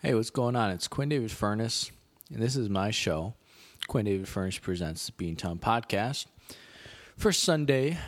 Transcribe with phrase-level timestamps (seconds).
[0.00, 0.70] Hey, what's going on?
[0.70, 1.90] It's Quinn David Furness,
[2.32, 3.34] and this is my show.
[3.88, 6.26] Quinn David Furness presents the Beantown Podcast
[7.16, 7.98] for Sunday,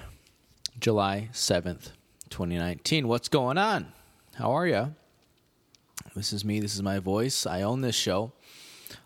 [0.78, 1.90] July 7th,
[2.28, 3.08] 2019.
[3.08, 3.92] What's going on?
[4.36, 4.94] How are you?
[6.14, 6.60] This is me.
[6.60, 7.44] This is my voice.
[7.44, 8.30] I own this show.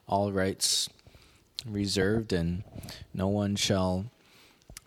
[0.06, 0.90] All rights
[1.66, 2.64] reserved, and
[3.14, 4.04] no one shall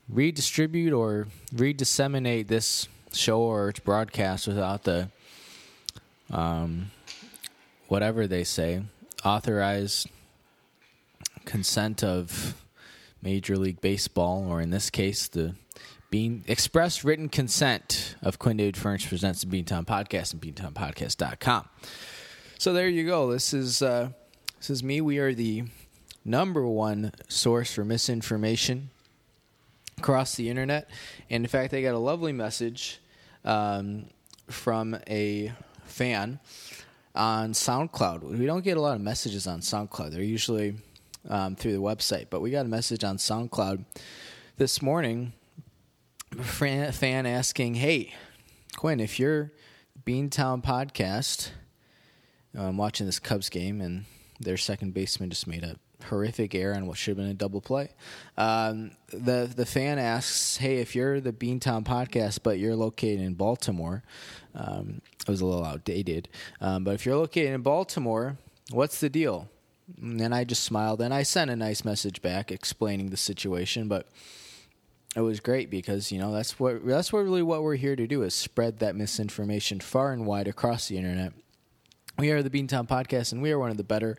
[0.07, 5.09] redistribute or redisseminate this show or its broadcast without the
[6.29, 6.91] um,
[7.87, 8.81] whatever they say
[9.23, 10.09] authorized
[11.45, 12.61] consent of
[13.21, 15.55] Major League Baseball, or in this case, the
[16.09, 21.67] Bean express written consent of Quinn David Furness presents the Beantown Podcast and BeantownPodcast.com.
[22.57, 23.31] So there you go.
[23.31, 24.09] This is uh,
[24.57, 25.01] this is me.
[25.01, 25.65] We are the
[26.23, 28.89] number one source for misinformation
[29.97, 30.89] across the internet,
[31.29, 32.99] and in fact, I got a lovely message
[33.43, 34.05] um,
[34.47, 35.51] from a
[35.85, 36.39] fan
[37.17, 38.23] on SoundCloud.
[38.23, 40.11] We don't get a lot of messages on SoundCloud.
[40.11, 40.75] They're usually
[41.27, 43.83] um, through the website, but we got a message on SoundCloud
[44.57, 45.33] this morning.
[46.37, 48.13] A fan asking, "Hey,
[48.75, 49.51] Quinn, if your
[50.05, 51.49] Beantown podcast,
[52.55, 54.05] I'm watching this Cubs game and
[54.39, 57.61] their second baseman just made a horrific error on what should have been a double
[57.61, 57.89] play.
[58.37, 63.33] Um, the the fan asks, "Hey, if you're the Beantown podcast, but you're located in
[63.33, 64.03] Baltimore,
[64.55, 66.29] um, it was a little outdated.
[66.61, 68.37] Um, but if you're located in Baltimore,
[68.71, 69.49] what's the deal?"
[70.01, 74.07] And I just smiled and I sent a nice message back explaining the situation, but
[75.15, 78.05] it was great because you know that's what that's what really what we're here to
[78.05, 81.33] do is spread that misinformation far and wide across the internet.
[82.19, 84.17] We are the Beantown Podcast, and we are one of the better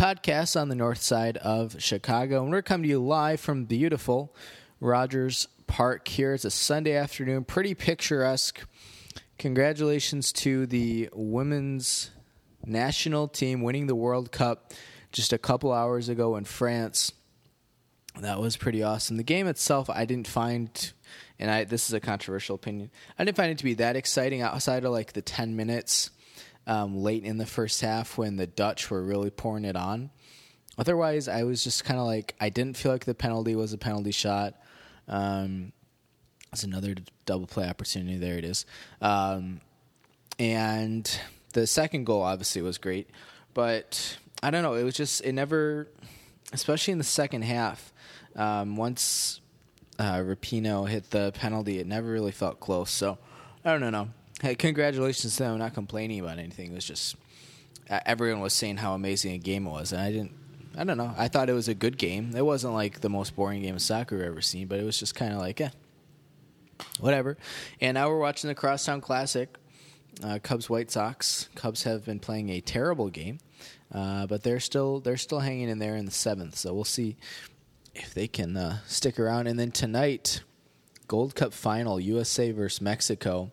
[0.00, 2.42] podcasts on the north side of Chicago.
[2.42, 4.34] And we're coming to you live from beautiful
[4.80, 6.32] Rogers Park here.
[6.32, 8.66] It's a Sunday afternoon, pretty picturesque.
[9.36, 12.12] Congratulations to the women's
[12.64, 14.72] national team winning the World Cup
[15.12, 17.12] just a couple hours ago in France.
[18.22, 19.18] That was pretty awesome.
[19.18, 20.94] The game itself, I didn't find,
[21.38, 22.90] and I this is a controversial opinion.
[23.18, 26.08] I didn't find it to be that exciting outside of like the ten minutes
[26.66, 30.10] um, late in the first half when the Dutch were really pouring it on.
[30.78, 33.78] Otherwise, I was just kind of like I didn't feel like the penalty was a
[33.78, 34.54] penalty shot.
[35.08, 35.72] Um,
[36.52, 36.94] it's another
[37.26, 38.16] double play opportunity.
[38.16, 38.66] There it is.
[39.00, 39.60] Um,
[40.38, 41.10] and
[41.52, 43.10] the second goal obviously was great,
[43.52, 44.74] but I don't know.
[44.74, 45.88] It was just it never,
[46.52, 47.92] especially in the second half.
[48.36, 49.40] Um, once
[49.98, 52.90] uh, Rapinoe hit the penalty, it never really felt close.
[52.90, 53.18] So
[53.64, 54.08] I don't know.
[54.40, 55.52] Hey, congratulations to them.
[55.52, 56.72] I'm not complaining about anything.
[56.72, 57.14] It was just
[57.90, 60.32] uh, everyone was saying how amazing a game it was, and I didn't.
[60.78, 61.12] I don't know.
[61.18, 62.34] I thought it was a good game.
[62.34, 64.98] It wasn't like the most boring game of soccer I've ever seen, but it was
[64.98, 65.70] just kind of like, yeah,
[67.00, 67.36] whatever.
[67.82, 69.54] And now we're watching the Crosstown Classic,
[70.24, 71.48] uh, Cubs White Sox.
[71.54, 73.40] Cubs have been playing a terrible game,
[73.92, 76.56] uh, but they're still they're still hanging in there in the seventh.
[76.56, 77.16] So we'll see
[77.94, 79.48] if they can uh, stick around.
[79.48, 80.42] And then tonight,
[81.08, 83.50] Gold Cup final, USA versus Mexico.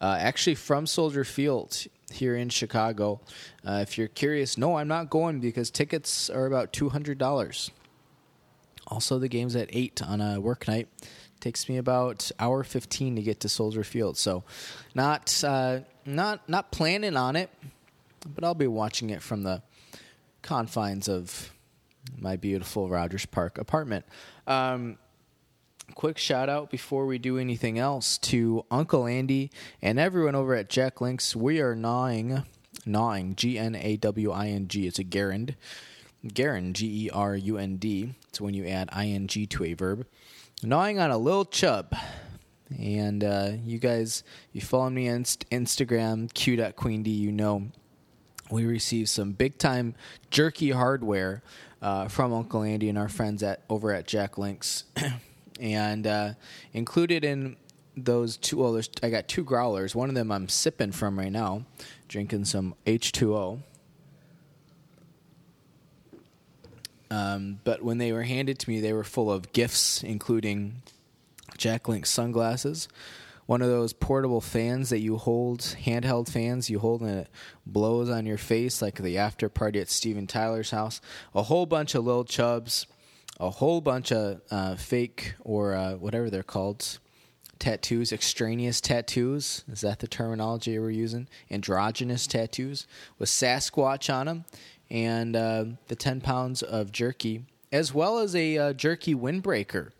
[0.00, 3.20] Uh, actually, from Soldier Field here in Chicago.
[3.64, 7.70] Uh, if you're curious, no, I'm not going because tickets are about two hundred dollars.
[8.86, 10.88] Also, the game's at eight on a work night.
[11.38, 14.44] Takes me about hour fifteen to get to Soldier Field, so
[14.94, 17.50] not uh, not not planning on it,
[18.34, 19.62] but I'll be watching it from the
[20.42, 21.52] confines of
[22.18, 24.04] my beautiful Rogers Park apartment.
[24.46, 24.98] Um,
[25.90, 29.50] quick shout out before we do anything else to Uncle Andy
[29.82, 31.34] and everyone over at Jack Links.
[31.34, 32.44] We are gnawing,
[32.86, 34.86] gnawing, G N A W I N G.
[34.86, 35.54] It's a gerund.
[36.26, 38.14] Gerund, G E R U N D.
[38.28, 40.06] It's when you add ing to a verb.
[40.62, 41.94] Gnawing on a little chub.
[42.78, 47.70] And uh, you guys, you follow me on Instagram, q.queend, you know
[48.50, 49.94] we received some big time
[50.30, 51.42] jerky hardware
[51.80, 54.84] uh, from Uncle Andy and our friends at over at Jack Links.
[55.60, 56.32] and uh,
[56.72, 57.56] included in
[57.96, 59.94] those two, well, there's, I got two growlers.
[59.94, 61.66] One of them I'm sipping from right now,
[62.08, 63.60] drinking some H2O.
[67.10, 70.82] Um, but when they were handed to me, they were full of gifts, including
[71.58, 72.88] Jack Link sunglasses,
[73.46, 77.28] one of those portable fans that you hold, handheld fans you hold and it
[77.66, 81.00] blows on your face like the after party at Steven Tyler's house,
[81.34, 82.86] a whole bunch of little chubs,
[83.40, 86.98] a whole bunch of uh, fake or uh, whatever they're called
[87.58, 89.64] tattoos, extraneous tattoos.
[89.66, 91.26] Is that the terminology we're using?
[91.50, 92.86] Androgynous tattoos
[93.18, 94.44] with Sasquatch on them,
[94.90, 99.90] and uh, the 10 pounds of jerky, as well as a uh, jerky windbreaker.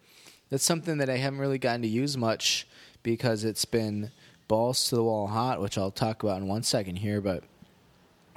[0.50, 2.66] That's something that I haven't really gotten to use much
[3.02, 4.10] because it's been
[4.48, 7.20] balls to the wall hot, which I'll talk about in one second here.
[7.20, 7.44] But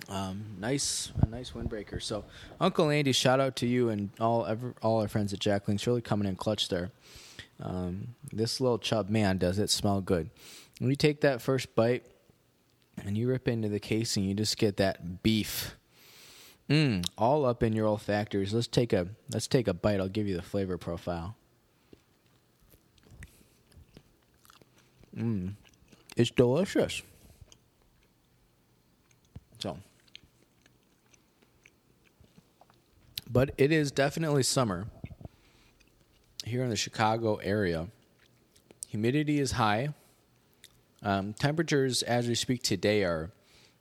[0.10, 2.02] Um, nice, a nice windbreaker.
[2.02, 2.26] So,
[2.60, 5.88] Uncle Andy, shout out to you and all ever, all our friends at Jack Link's
[5.88, 6.92] really coming in clutch there.
[7.62, 10.30] Um, this little chub, man, does it smell good.
[10.80, 12.04] When you take that first bite
[13.04, 15.76] and you rip into the casing, you just get that beef.
[16.70, 18.54] Mmm, all up in your olfactories.
[18.54, 20.00] Let's take a let's take a bite.
[20.00, 21.36] I'll give you the flavor profile.
[25.16, 25.54] Mmm,
[26.16, 27.02] it's delicious.
[29.60, 29.78] So,
[33.34, 34.86] but it is definitely summer
[36.46, 37.88] here in the Chicago area.
[38.90, 39.90] Humidity is high.
[41.02, 43.32] Um, temperatures, as we speak today, are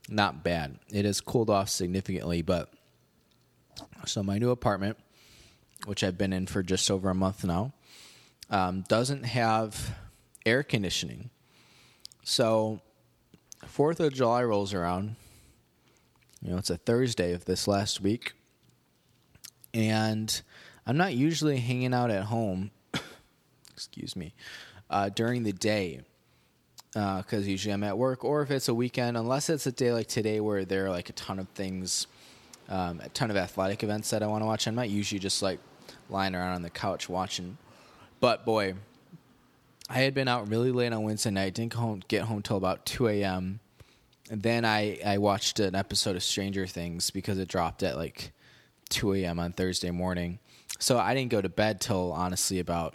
[0.09, 0.79] not bad.
[0.91, 2.73] It has cooled off significantly, but
[4.07, 4.97] so my new apartment,
[5.85, 7.75] which I've been in for just over a month now,
[8.49, 9.97] um, doesn't have
[10.47, 11.29] air conditioning.
[12.25, 12.81] So,
[13.67, 15.17] Fourth of July rolls around.
[16.41, 18.33] You know, it's a Thursday of this last week,
[19.75, 20.43] and
[20.87, 22.71] I'm not usually hanging out at home.
[23.73, 24.35] excuse me,
[24.91, 26.03] uh, during the day
[26.93, 29.93] because uh, usually I'm at work, or if it's a weekend, unless it's a day
[29.93, 32.07] like today where there are like a ton of things,
[32.69, 34.67] um, a ton of athletic events that I want to watch.
[34.67, 35.59] I'm not usually just like
[36.11, 37.57] lying around on the couch watching.
[38.21, 38.75] But boy,
[39.89, 41.55] I had been out really late on Wednesday night.
[41.55, 43.61] Didn't home, get home till about 2 a.m.
[44.31, 48.33] And then I, I watched an episode of Stranger Things because it dropped at like
[48.93, 49.41] 2 a.m.
[49.41, 50.39] on Thursday morning.
[50.79, 52.95] So I didn't go to bed till honestly about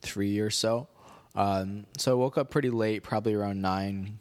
[0.00, 0.88] three or so.
[1.34, 4.18] Um, so I woke up pretty late, probably around nine,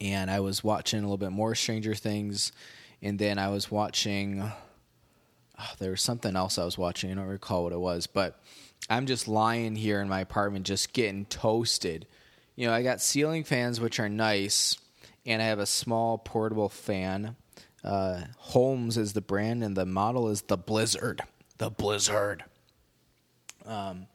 [0.00, 2.52] and I was watching a little bit more Stranger Things,
[3.00, 4.42] and then I was watching.
[5.56, 7.12] Oh, there was something else I was watching.
[7.12, 8.42] I don't recall what it was, but
[8.90, 12.06] I'm just lying here in my apartment, just getting toasted.
[12.56, 14.76] You know, I got ceiling fans, which are nice,
[15.24, 17.36] and I have a small portable fan.
[17.84, 21.22] Uh, Holmes is the brand, and the model is the Blizzard.
[21.58, 22.44] The Blizzard.
[23.66, 24.06] Um,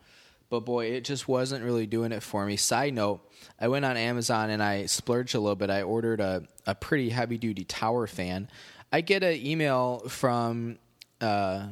[0.50, 2.56] but boy, it just wasn't really doing it for me.
[2.56, 3.22] Side note,
[3.60, 5.70] I went on Amazon and I splurged a little bit.
[5.70, 8.50] I ordered a, a pretty heavy duty tower fan.
[8.92, 10.80] I get an email from,
[11.22, 11.68] uh,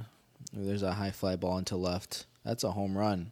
[0.54, 2.28] there's a high fly ball into left.
[2.46, 3.32] That's a home run.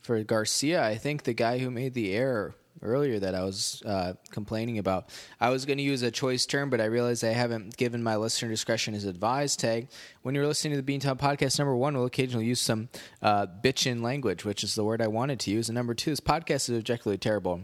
[0.00, 4.14] For Garcia, I think the guy who made the error earlier that I was uh,
[4.30, 5.10] complaining about.
[5.40, 8.16] I was going to use a choice term, but I realized I haven't given my
[8.16, 9.88] listener discretion as advised tag.
[10.22, 12.88] When you're listening to the Beantown podcast, number one, we'll occasionally use some
[13.22, 15.68] uh, bitchin' language, which is the word I wanted to use.
[15.68, 17.62] And number two, this podcast is objectively terrible.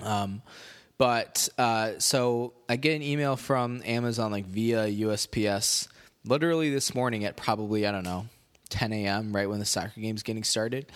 [0.00, 0.42] Um,
[0.98, 5.88] but uh, so I get an email from Amazon, like via USPS,
[6.24, 8.26] literally this morning at probably, I don't know,
[8.70, 10.86] 10 a.m., right when the soccer game's getting started.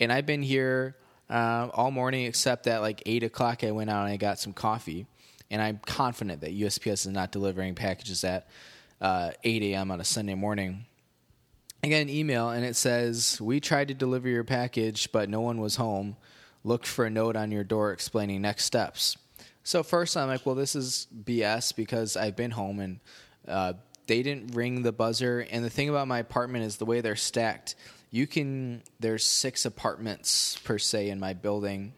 [0.00, 0.96] And I've been here
[1.28, 4.52] uh, all morning except at like 8 o'clock I went out and I got some
[4.52, 5.06] coffee.
[5.50, 8.48] And I'm confident that USPS is not delivering packages at
[9.00, 9.90] uh, 8 a.m.
[9.90, 10.86] on a Sunday morning.
[11.84, 15.40] I get an email and it says, We tried to deliver your package, but no
[15.40, 16.16] one was home.
[16.64, 19.16] Look for a note on your door explaining next steps.
[19.62, 23.00] So, first, I'm like, Well, this is BS because I've been home and
[23.46, 23.74] uh,
[24.08, 25.46] they didn't ring the buzzer.
[25.48, 27.76] And the thing about my apartment is the way they're stacked
[28.10, 31.92] you can there's six apartments per se in my building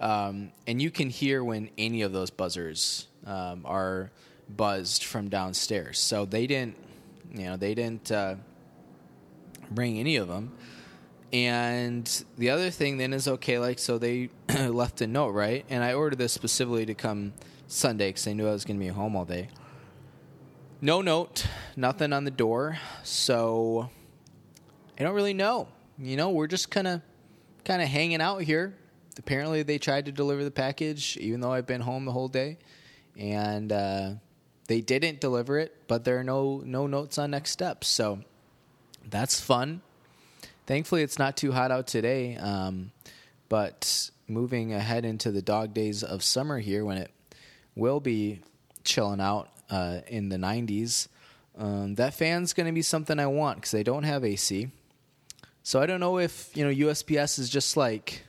[0.00, 4.10] um, and you can hear when any of those buzzers um, are
[4.48, 5.98] buzzed from downstairs.
[5.98, 6.76] So they didn't
[7.32, 8.36] you know they didn't uh,
[9.74, 10.52] ring any of them
[11.32, 14.30] and the other thing then is okay like so they
[14.68, 15.64] left a note right?
[15.70, 17.32] And i ordered this specifically to come
[17.66, 19.48] sunday because they knew i was going to be home all day.
[20.80, 21.46] No note
[21.76, 22.78] nothing on the door.
[23.02, 23.88] So
[24.98, 25.68] I don't really know.
[25.98, 27.02] You know, we're just kind of
[27.64, 28.74] kind of hanging out here.
[29.18, 32.58] Apparently, they tried to deliver the package, even though I've been home the whole day,
[33.16, 34.10] and uh,
[34.66, 35.74] they didn't deliver it.
[35.88, 38.20] But there are no no notes on next steps, so
[39.08, 39.82] that's fun.
[40.66, 42.36] Thankfully, it's not too hot out today.
[42.36, 42.90] Um,
[43.48, 47.10] but moving ahead into the dog days of summer here, when it
[47.74, 48.40] will be
[48.84, 51.08] chilling out uh, in the 90s,
[51.56, 54.70] um, that fan's going to be something I want because I don't have AC.
[55.66, 58.22] So I don't know if, you know, USPS is just like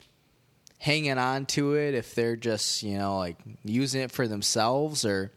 [0.80, 5.34] hanging on to it, if they're just, you know, like using it for themselves or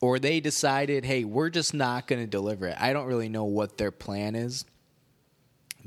[0.00, 3.44] or they decided, "Hey, we're just not going to deliver it." I don't really know
[3.44, 4.64] what their plan is.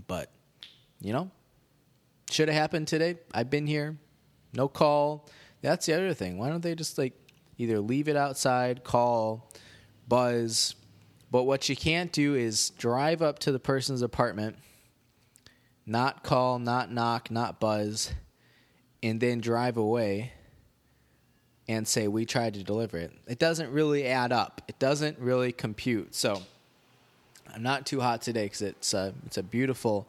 [0.08, 0.30] But,
[1.02, 1.32] you know,
[2.30, 3.18] should have happened today.
[3.34, 3.98] I've been here.
[4.54, 5.28] No call.
[5.62, 6.38] That's the other thing.
[6.38, 7.14] Why don't they just like
[7.58, 9.52] either leave it outside, call,
[10.08, 10.76] buzz,
[11.32, 14.58] but what you can't do is drive up to the person's apartment
[15.86, 18.12] not call, not knock, not buzz,
[19.04, 20.32] and then drive away
[21.68, 23.12] and say we tried to deliver it.
[23.28, 24.62] It doesn't really add up.
[24.68, 26.14] It doesn't really compute.
[26.16, 26.42] So
[27.54, 30.08] I'm not too hot today because it's a, it's a beautiful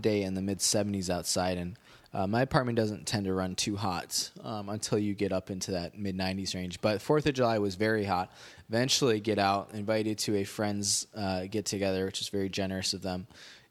[0.00, 1.76] day in the mid 70s outside, and
[2.12, 5.72] uh, my apartment doesn't tend to run too hot um, until you get up into
[5.72, 6.80] that mid 90s range.
[6.80, 8.32] But Fourth of July was very hot.
[8.68, 13.02] Eventually, get out, invited to a friend's uh, get together, which is very generous of
[13.02, 13.26] them,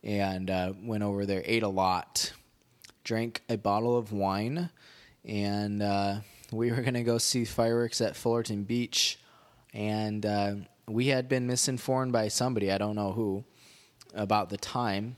[0.05, 2.31] and uh, went over there, ate a lot,
[3.03, 4.69] drank a bottle of wine,
[5.25, 6.17] and uh,
[6.51, 9.19] we were going to go see fireworks at Fullerton Beach.
[9.73, 10.55] And uh,
[10.87, 13.43] we had been misinformed by somebody, I don't know who,
[14.13, 15.17] about the time.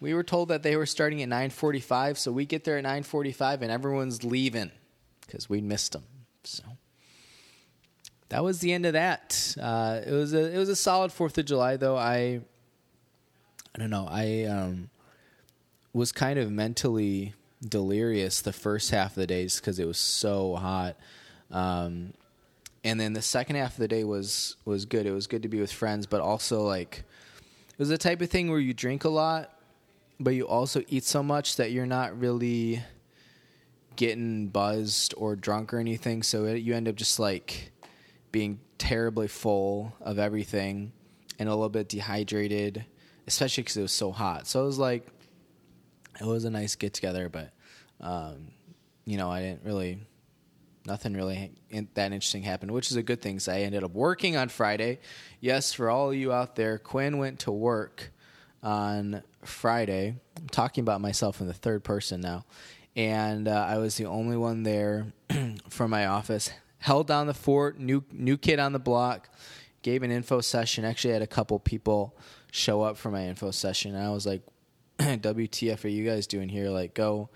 [0.00, 3.62] We were told that they were starting at 9:45, so we get there at 9:45
[3.62, 4.70] and everyone's leaving
[5.26, 6.04] because we missed them.
[6.44, 6.62] So
[8.28, 9.56] that was the end of that.
[9.60, 11.96] Uh, it was a it was a solid Fourth of July, though.
[11.96, 12.40] I
[13.74, 14.06] I don't know.
[14.08, 14.90] I um,
[15.92, 17.34] was kind of mentally
[17.66, 20.96] delirious the first half of the days because it was so hot.
[21.50, 22.14] Um,
[22.84, 25.06] and then the second half of the day was was good.
[25.06, 27.04] It was good to be with friends, but also like
[27.70, 29.50] it was the type of thing where you drink a lot,
[30.20, 32.82] but you also eat so much that you're not really
[33.96, 36.22] getting buzzed or drunk or anything.
[36.22, 37.72] So it, you end up just like
[38.30, 40.92] being terribly full of everything
[41.38, 42.84] and a little bit dehydrated,
[43.26, 44.46] especially because it was so hot.
[44.46, 45.06] So it was like
[46.20, 47.52] it was a nice get together, but
[48.00, 48.48] um,
[49.04, 50.00] you know, I didn't really,
[50.86, 51.52] nothing really
[51.94, 53.38] that interesting happened, which is a good thing.
[53.38, 55.00] So I ended up working on Friday.
[55.40, 58.12] Yes, for all you out there, Quinn went to work
[58.62, 60.16] on Friday.
[60.36, 62.44] I'm talking about myself in the third person now,
[62.96, 65.12] and uh, I was the only one there
[65.68, 66.50] from my office.
[66.78, 69.30] Held down the fort, new new kid on the block,
[69.82, 70.84] gave an info session.
[70.84, 72.16] Actually, had a couple people
[72.54, 73.96] show up for my info session.
[73.96, 74.42] And I was like,
[74.98, 76.70] WTF are you guys doing here?
[76.70, 77.28] Like, go,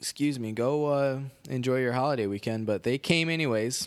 [0.00, 2.66] excuse me, go uh, enjoy your holiday weekend.
[2.66, 3.86] But they came anyways,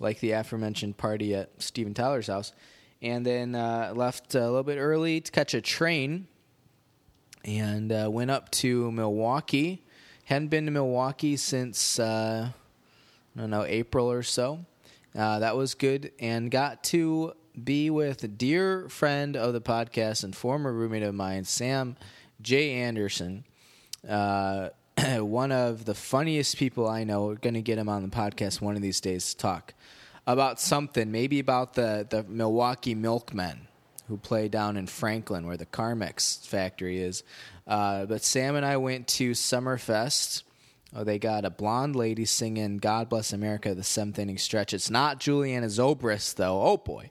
[0.00, 2.52] like the aforementioned party at Steven Tyler's house,
[3.00, 6.26] and then uh, left a little bit early to catch a train
[7.42, 9.82] and uh, went up to Milwaukee.
[10.24, 12.50] Hadn't been to Milwaukee since, uh,
[13.34, 14.66] I don't know, April or so.
[15.16, 20.24] Uh, that was good and got to be with a dear friend of the podcast
[20.24, 21.96] and former roommate of mine, Sam
[22.40, 22.72] J.
[22.72, 23.44] Anderson.
[24.08, 24.70] Uh,
[25.18, 27.26] one of the funniest people I know.
[27.26, 29.74] We're going to get him on the podcast one of these days to talk
[30.26, 33.68] about something, maybe about the, the Milwaukee Milkmen
[34.08, 37.22] who play down in Franklin where the Carmex factory is.
[37.66, 40.42] Uh, but Sam and I went to Summerfest.
[40.94, 44.72] Oh, they got a blonde lady singing God Bless America, the seventh inning stretch.
[44.74, 46.60] It's not Julianna Zobrist, though.
[46.62, 47.10] Oh, boy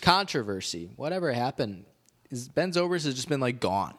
[0.00, 0.90] controversy.
[0.96, 1.84] Whatever happened
[2.30, 3.94] is Ben Zobrist has just been like gone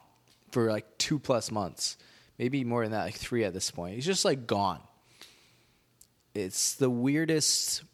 [0.50, 1.96] for like two plus months,
[2.38, 3.94] maybe more than that, like three at this point.
[3.94, 4.80] He's just like gone.
[6.34, 7.84] It's the weirdest.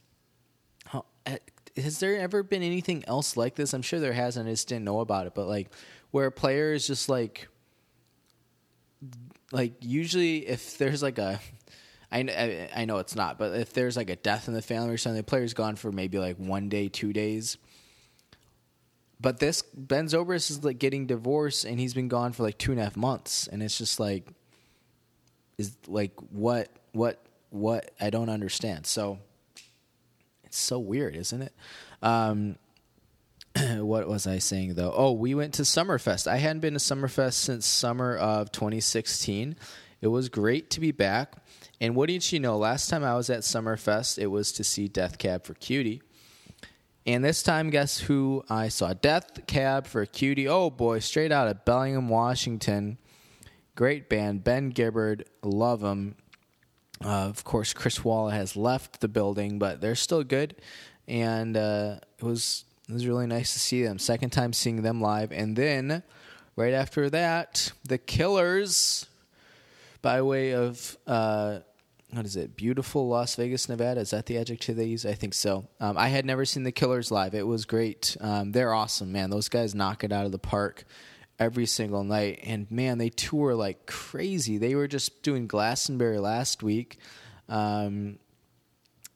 [1.27, 1.37] Eh,
[1.77, 3.75] has there ever been anything else like this?
[3.75, 4.49] I'm sure there hasn't.
[4.49, 5.35] I just didn't know about it.
[5.35, 5.71] But like,
[6.11, 7.49] where a player is just like,
[9.53, 11.41] like usually if there's like a
[12.13, 14.99] I, I, know it's not, but if there's like a death in the family or
[14.99, 17.57] something, the player's gone for maybe like one day, two days.
[19.21, 22.73] But this Ben Zobrist is like getting divorced, and he's been gone for like two
[22.73, 24.27] and a half months, and it's just like,
[25.59, 28.87] is like what what what I don't understand.
[28.87, 29.19] So
[30.45, 31.53] it's so weird, isn't it?
[32.03, 32.57] Um,
[33.77, 34.93] what was I saying though?
[34.95, 36.27] Oh, we went to Summerfest.
[36.27, 39.57] I hadn't been to Summerfest since summer of 2016.
[40.01, 41.35] It was great to be back.
[41.81, 42.57] And what did you know?
[42.57, 46.03] Last time I was at Summerfest, it was to see Death Cab for Cutie.
[47.07, 48.93] And this time, guess who I saw?
[48.93, 50.47] Death Cab for Cutie.
[50.47, 52.99] Oh boy, straight out of Bellingham, Washington.
[53.75, 54.45] Great band.
[54.45, 56.17] Ben Gibbard, love them.
[57.03, 60.57] Uh, of course, Chris Walla has left the building, but they're still good.
[61.09, 63.99] And uh, it was it was really nice to see them.
[63.99, 66.03] Second time seeing them live, and then
[66.57, 69.07] right after that, the Killers,
[70.03, 71.61] by way of uh,
[72.13, 72.57] what is it?
[72.57, 74.01] Beautiful Las Vegas, Nevada.
[74.01, 75.07] Is that the adjective they use?
[75.07, 75.69] I think so.
[75.81, 77.35] Um, I had never seen the Killers live.
[77.35, 78.17] It was great.
[78.21, 79.31] Um, they're awesome, man.
[79.31, 80.85] Those guys knock it out of the park
[81.39, 82.41] every single night.
[82.45, 84.59] And man, they tour like crazy.
[84.59, 86.99] They were just doing Glastonbury last week.
[87.49, 88.19] Um,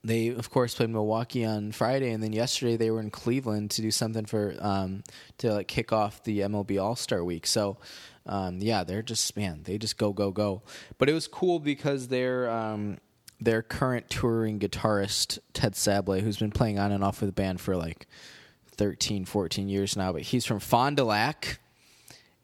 [0.05, 3.83] they of course played Milwaukee on Friday, and then yesterday they were in Cleveland to
[3.83, 5.03] do something for um,
[5.39, 7.47] to like kick off the MLB All Star Week.
[7.47, 7.79] So
[8.27, 10.63] um, yeah, they're just man, they just go go go.
[10.99, 12.99] But it was cool because their um,
[13.41, 17.61] their current touring guitarist Ted Sablay, who's been playing on and off with the band
[17.61, 18.07] for like
[18.77, 21.61] 13, 14 years now, but he's from Fond du Lac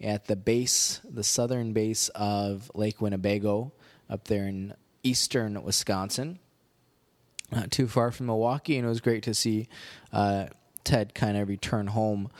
[0.00, 3.72] at the base, the southern base of Lake Winnebago,
[4.08, 6.38] up there in eastern Wisconsin
[7.52, 9.68] not too far from Milwaukee, and it was great to see
[10.12, 10.46] uh,
[10.84, 12.30] Ted kind of return home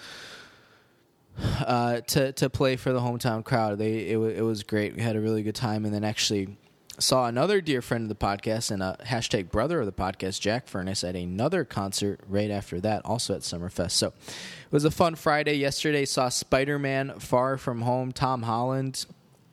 [1.39, 3.79] uh, to to play for the hometown crowd.
[3.79, 4.95] They it, it was great.
[4.97, 6.57] We had a really good time, and then actually
[6.99, 10.69] saw another dear friend of the podcast and a hashtag brother of the podcast, Jack
[10.69, 13.93] Furness, at another concert right after that, also at Summerfest.
[13.93, 15.55] So it was a fun Friday.
[15.55, 19.07] Yesterday saw Spider Man Far From Home, Tom Holland,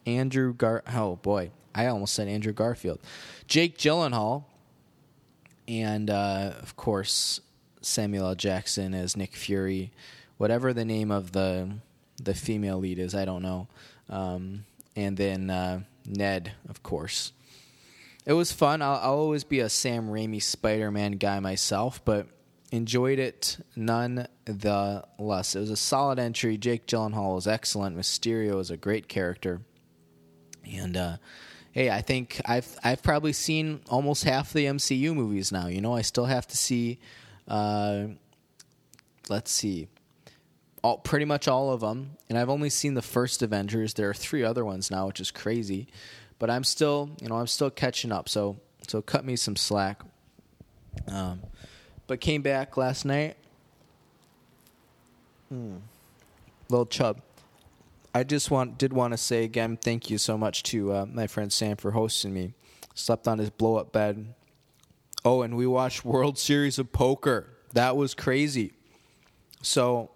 [0.05, 0.83] Andrew Gar.
[0.93, 2.99] Oh boy, I almost said Andrew Garfield,
[3.47, 4.43] Jake Gyllenhaal,
[5.67, 7.41] and uh, of course
[7.81, 8.35] Samuel L.
[8.35, 9.91] Jackson as Nick Fury,
[10.37, 11.69] whatever the name of the
[12.21, 13.67] the female lead is, I don't know.
[14.09, 14.65] Um,
[14.95, 17.31] and then uh, Ned, of course.
[18.25, 18.81] It was fun.
[18.81, 22.27] I'll, I'll always be a Sam Raimi Spider Man guy myself, but
[22.71, 25.55] enjoyed it none the less.
[25.55, 26.57] It was a solid entry.
[26.57, 27.97] Jake Gyllenhaal was excellent.
[27.97, 29.61] Mysterio is a great character,
[30.69, 31.17] and uh,
[31.71, 35.67] hey, I think I've I've probably seen almost half the MCU movies now.
[35.67, 36.99] You know, I still have to see.
[37.47, 38.07] Uh,
[39.29, 39.87] let's see,
[40.83, 43.93] all pretty much all of them, and I've only seen the first Avengers.
[43.93, 45.87] There are three other ones now, which is crazy,
[46.39, 48.29] but I'm still, you know, I'm still catching up.
[48.29, 48.57] So,
[48.87, 50.01] so cut me some slack.
[51.07, 51.41] Um,
[52.07, 53.37] but came back last night.
[55.49, 55.77] Hmm.
[56.69, 57.21] Little chub.
[58.13, 61.27] I just want did want to say again, thank you so much to uh, my
[61.27, 62.53] friend Sam for hosting me.
[62.95, 64.33] Slept on his blow up bed.
[65.23, 67.49] Oh, and we watched World Series of Poker.
[67.73, 68.73] That was crazy.
[69.61, 70.09] So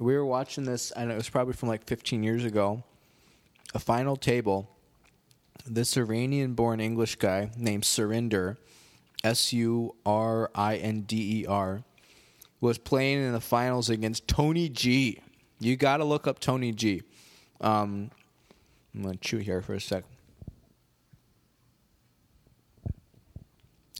[0.00, 2.82] we were watching this, and it was probably from like 15 years ago.
[3.74, 4.68] A final table.
[5.66, 8.56] This Iranian-born English guy named Surinder,
[9.22, 11.84] S U R I N D E R,
[12.62, 15.20] was playing in the finals against Tony G.
[15.60, 17.02] You got to look up Tony G.
[17.60, 18.10] Um,
[18.94, 20.04] I'm gonna chew here for a sec.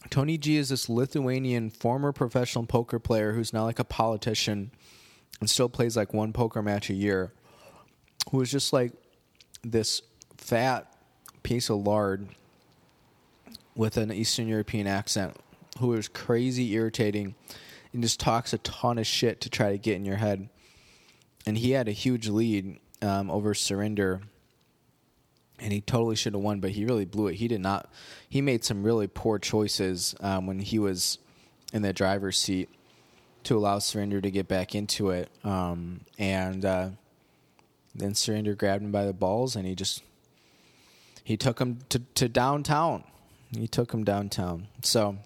[0.09, 4.73] Tony G is this Lithuanian former professional poker player who's now like a politician
[5.39, 7.33] and still plays like one poker match a year.
[8.31, 8.93] Who is just like
[9.63, 10.03] this
[10.37, 10.93] fat
[11.43, 12.29] piece of lard
[13.75, 15.37] with an Eastern European accent
[15.79, 17.35] who is crazy irritating
[17.93, 20.49] and just talks a ton of shit to try to get in your head.
[21.47, 24.21] And he had a huge lead um, over Surinder,
[25.59, 27.35] and he totally should have won, but he really blew it.
[27.35, 27.91] He did not.
[28.29, 31.19] He made some really poor choices um, when he was
[31.73, 32.69] in the driver's seat
[33.45, 36.89] to allow Surinder to get back into it, um, and uh,
[37.95, 40.03] then Surinder grabbed him by the balls, and he just
[41.25, 43.05] he took him to, to downtown.
[43.57, 44.69] He took him downtown.
[44.83, 45.17] So,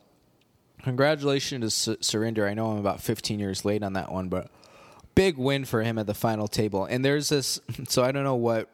[0.82, 2.48] congratulations to Surinder.
[2.48, 4.50] I know I'm about 15 years late on that one, but
[5.14, 6.84] big win for him at the final table.
[6.84, 7.60] And there's this.
[7.88, 8.68] So I don't know what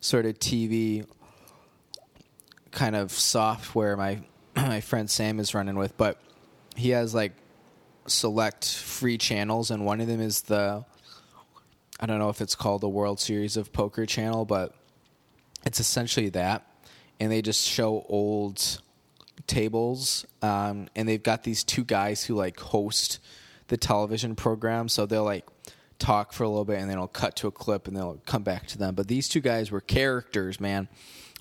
[0.00, 1.06] sort of TV
[2.70, 4.20] kind of software my
[4.56, 6.18] my friend Sam is running with, but
[6.76, 7.32] he has like
[8.06, 10.84] select free channels, and one of them is the
[11.98, 14.74] I don't know if it's called the World Series of Poker channel, but
[15.66, 16.66] it's essentially that,
[17.18, 18.80] and they just show old
[19.46, 23.18] tables, um, and they've got these two guys who like host
[23.68, 25.46] the television program, so they'll like
[26.00, 28.42] talk for a little bit and then it'll cut to a clip and they'll come
[28.42, 28.94] back to them.
[28.94, 30.88] But these two guys were characters, man.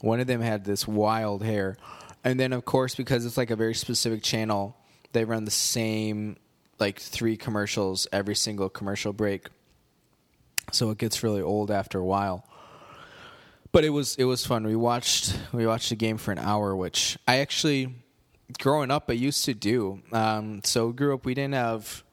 [0.02, 1.78] One of them had this wild hair.
[2.24, 4.78] And then of course because it's like a very specific channel,
[5.14, 6.36] they run the same
[6.80, 9.48] like three commercials every single commercial break.
[10.72, 12.46] So it gets really old after a while.
[13.72, 14.66] But it was it was fun.
[14.66, 17.94] We watched we watched the game for an hour, which I actually
[18.60, 20.02] growing up I used to do.
[20.12, 22.04] Um, so grew up we didn't have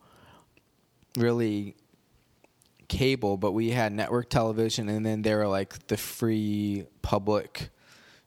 [1.17, 1.77] really
[2.89, 7.71] cable, but we had network television, and then there were like the free public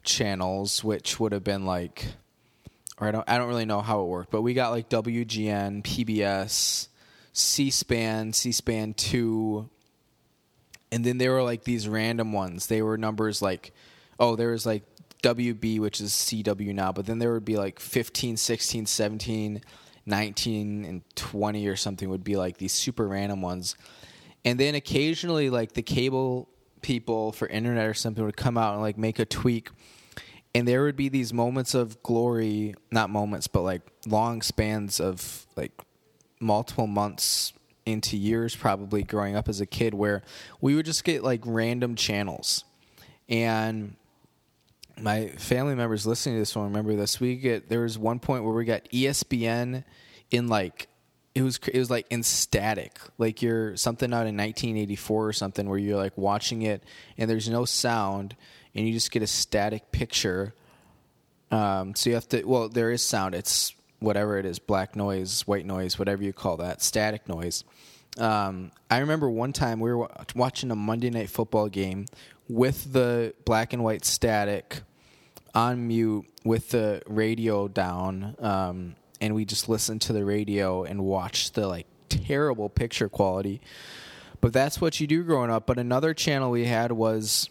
[0.03, 2.05] channels, which would have been like,
[2.99, 5.83] or I don't, I don't really know how it worked, but we got like WGN,
[5.83, 6.87] PBS,
[7.33, 9.69] C-SPAN, C-SPAN two,
[10.91, 12.67] and then there were like these random ones.
[12.67, 13.71] They were numbers like,
[14.19, 14.83] oh, there was like
[15.23, 19.61] WB, which is CW now, but then there would be like 15, 16, 17,
[20.05, 23.75] 19, and 20 or something would be like these super random ones
[24.45, 26.49] and then occasionally like the cable
[26.81, 29.69] people for internet or something would come out and like make a tweak
[30.55, 35.45] and there would be these moments of glory not moments but like long spans of
[35.55, 35.71] like
[36.39, 37.53] multiple months
[37.85, 40.21] into years probably growing up as a kid where
[40.61, 42.63] we would just get like random channels.
[43.27, 43.95] And
[44.99, 48.43] my family members listening to this will remember this we get there was one point
[48.43, 49.83] where we got espn
[50.29, 50.87] in like
[51.35, 55.69] it was it was like in static, like you're something out in 1984 or something,
[55.69, 56.83] where you're like watching it
[57.17, 58.35] and there's no sound
[58.79, 60.53] and you just get a static picture.
[61.51, 63.35] Um, so you have to well, there is sound.
[63.35, 67.65] It's whatever it is, black noise, white noise, whatever you call that, static noise.
[68.17, 72.05] Um, I remember one time we were watching a Monday night football game
[72.47, 74.81] with the black and white static
[75.53, 81.03] on mute with the radio down, um, and we just listened to the radio and
[81.03, 83.59] watched the like terrible picture quality.
[84.39, 85.65] But that's what you do growing up.
[85.65, 87.49] But another channel we had was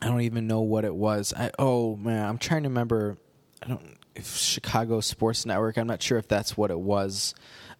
[0.00, 1.32] I don't even know what it was.
[1.36, 3.18] I oh man, I'm trying to remember.
[3.62, 5.76] I don't if Chicago Sports Network.
[5.76, 7.34] I'm not sure if that's what it was.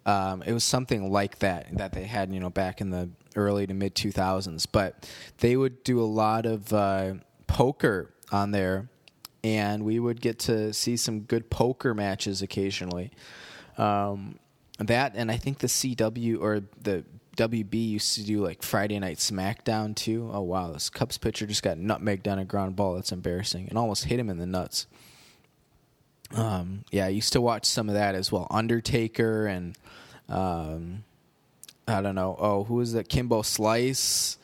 [0.07, 3.67] Um, it was something like that that they had, you know, back in the early
[3.67, 4.67] to mid 2000s.
[4.71, 7.15] But they would do a lot of uh,
[7.47, 8.89] poker on there,
[9.43, 13.13] and we would get to see some good poker matches occasionally.
[13.79, 14.39] Um,
[14.79, 17.05] that and I think the CW or the
[17.37, 20.31] WB used to do like Friday Night SmackDown too.
[20.33, 22.95] Oh wow, this Cubs pitcher just got nutmegged on a ground ball.
[22.95, 24.87] That's embarrassing, and almost hit him in the nuts.
[26.35, 28.47] Um, yeah, I used to watch some of that as well.
[28.51, 29.77] Undertaker and
[30.29, 31.05] um,
[31.87, 32.37] I don't know.
[32.39, 33.09] Oh, who is that?
[33.09, 34.39] Kimbo Slice.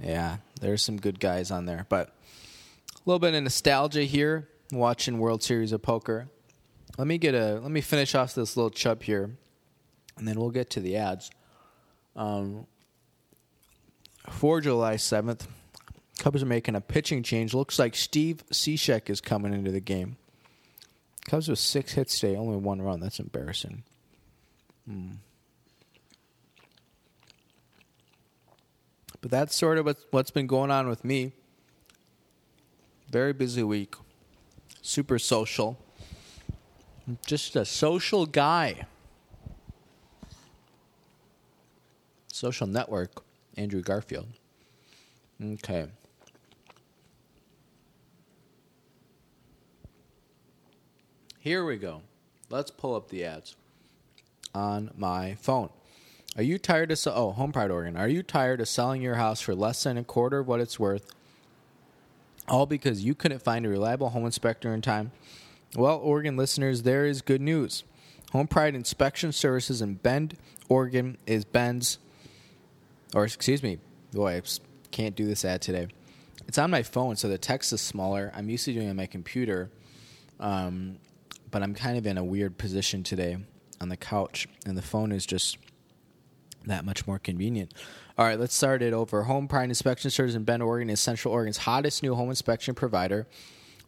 [0.00, 4.48] Yeah, there's some good guys on there, but a little bit of nostalgia here.
[4.72, 6.28] Watching World Series of Poker.
[6.96, 7.60] Let me get a.
[7.60, 9.30] Let me finish off this little chub here,
[10.16, 11.30] and then we'll get to the ads.
[12.14, 12.66] Um,
[14.28, 15.48] for July seventh,
[16.18, 17.54] Cubs are making a pitching change.
[17.54, 20.16] Looks like Steve Cishek is coming into the game.
[21.24, 23.00] Cubs with six hits today, only one run.
[23.00, 23.82] That's embarrassing.
[24.86, 25.10] Hmm.
[29.20, 31.32] But that's sort of what's been going on with me.
[33.08, 33.94] Very busy week.
[34.80, 35.78] Super social.
[37.26, 38.86] Just a social guy.
[42.42, 43.22] Social network,
[43.56, 44.26] Andrew Garfield.
[45.40, 45.86] Okay.
[51.38, 52.02] Here we go.
[52.50, 53.54] Let's pull up the ads
[54.52, 55.68] on my phone.
[56.36, 57.96] Are you tired of se- oh Home Pride Oregon?
[57.96, 60.80] Are you tired of selling your house for less than a quarter of what it's
[60.80, 61.14] worth?
[62.48, 65.12] All because you couldn't find a reliable home inspector in time.
[65.76, 67.84] Well, Oregon listeners, there is good news.
[68.32, 70.36] Home Pride Inspection Services in Bend,
[70.68, 71.98] Oregon is Ben's,
[73.14, 73.78] or excuse me,
[74.12, 74.42] boy, I
[74.90, 75.88] can't do this ad today.
[76.48, 78.32] It's on my phone, so the text is smaller.
[78.34, 79.70] I'm used to doing it on my computer.
[80.40, 80.98] Um,
[81.50, 83.36] but I'm kind of in a weird position today
[83.80, 85.58] on the couch, and the phone is just
[86.66, 87.74] that much more convenient.
[88.18, 89.24] All right, let's start it over.
[89.24, 93.26] Home Pride Inspection Services in Bend, Oregon is Central Oregon's hottest new home inspection provider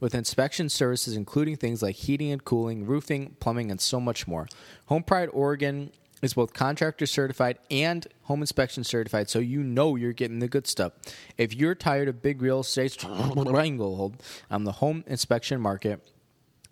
[0.00, 4.46] with inspection services including things like heating and cooling, roofing, plumbing, and so much more.
[4.86, 5.92] Home Pride Oregon
[6.24, 10.66] is both contractor certified and home inspection certified, so you know you're getting the good
[10.66, 10.92] stuff.
[11.36, 16.00] If you're tired of big real estate stranglehold on the home inspection market,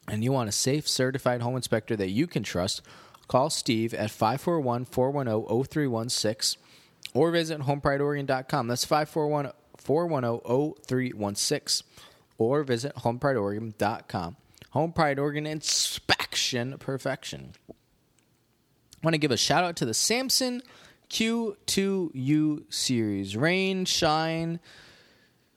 [0.09, 2.83] and you want a safe, certified home inspector that you can trust,
[3.29, 6.61] call Steve at 541 410 0316
[7.15, 8.69] or visit homeprideoregon.com.
[8.69, 11.87] That's 541 410 0316
[12.39, 14.37] or visit homeprideoregon.com.
[14.71, 17.53] Home Pride Oregon Inspection Perfection.
[19.03, 20.63] Want to give a shout out to the Samson
[21.11, 23.37] Q2U series.
[23.37, 24.61] Rain, shine,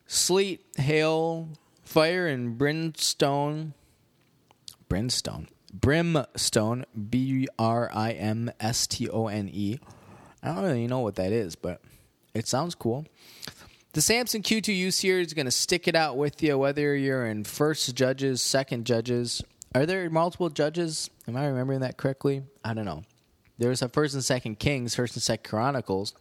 [0.06, 1.48] sleet, hail,
[1.84, 3.74] fire, and brimstone
[4.88, 5.48] Brimstone.
[5.72, 9.78] Brimstone, B R I M S T O N E.
[10.42, 11.80] I don't really know what that is, but
[12.34, 13.04] it sounds cool.
[13.92, 17.44] The Samson Q2U series is going to stick it out with you, whether you're in
[17.44, 19.42] first judges, second judges.
[19.74, 21.10] Are there multiple judges?
[21.26, 22.42] Am I remembering that correctly?
[22.64, 23.02] I don't know.
[23.58, 26.14] There's a first and second Kings, first and second Chronicles,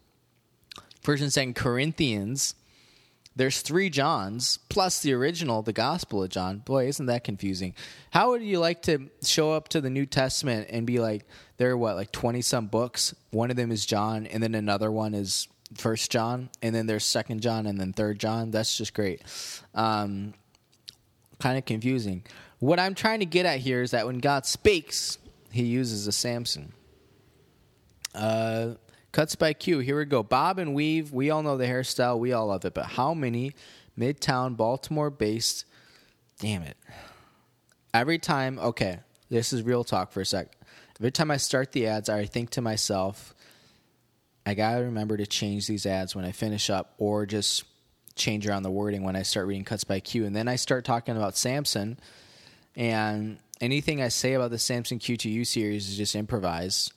[1.02, 2.56] first and second Corinthians,
[3.36, 6.60] there's three Johns plus the original, the Gospel of John.
[6.60, 7.76] Boy, isn't that confusing?
[8.12, 11.26] How would you like to show up to the New Testament and be like,
[11.58, 13.14] there are what, like 20 some books?
[13.32, 17.04] One of them is John, and then another one is First John, and then there's
[17.04, 18.52] Second John, and then Third John.
[18.52, 19.22] That's just great.
[19.74, 20.34] Um,
[21.40, 22.24] kind of confusing.
[22.60, 25.18] What I'm trying to get at here is that when God speaks,
[25.52, 26.72] he uses a Samson.
[28.16, 28.76] Uh,
[29.16, 29.80] Cuts by Q.
[29.80, 30.24] Here we go.
[30.24, 31.14] Bob and weave.
[31.14, 32.20] We all know the hairstyle.
[32.20, 32.74] We all love it.
[32.74, 33.54] But how many
[33.98, 35.64] Midtown Baltimore based?
[36.38, 36.76] Damn it.
[37.94, 39.00] Every time, okay,
[39.30, 40.54] this is real talk for a sec.
[41.00, 43.34] Every time I start the ads, I think to myself,
[44.46, 47.64] I gotta remember to change these ads when I finish up, or just
[48.16, 50.26] change around the wording when I start reading cuts by Q.
[50.26, 51.98] And then I start talking about Samson,
[52.76, 56.92] and anything I say about the Samson Q2U series is just improvised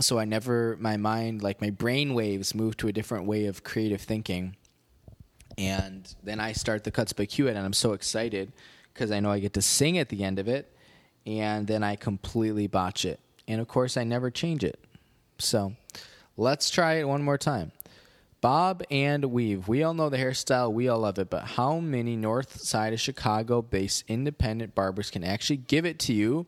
[0.00, 3.64] so I never my mind like my brain waves move to a different way of
[3.64, 4.56] creative thinking.
[5.58, 8.52] And then I start the cuts by Q and I'm so excited
[8.92, 10.72] because I know I get to sing at the end of it.
[11.26, 13.18] and then I completely botch it.
[13.48, 14.78] And of course, I never change it.
[15.38, 15.74] So
[16.36, 17.72] let's try it one more time.
[18.40, 19.66] Bob and weave.
[19.66, 23.00] We all know the hairstyle, we all love it, but how many north side of
[23.00, 26.46] Chicago based independent barbers can actually give it to you